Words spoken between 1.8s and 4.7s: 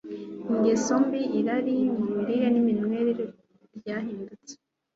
mu mirire n’iminywere ryahindutse